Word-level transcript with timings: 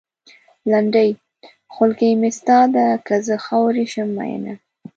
لنډۍ؛ 0.71 1.09
خولګۍ 1.73 2.11
مې 2.21 2.29
ستا 2.37 2.59
ده؛ 2.73 2.85
که 3.05 3.15
زه 3.27 3.35
خاورې 3.45 3.85
شم 3.91 4.09
مينه 4.17 4.53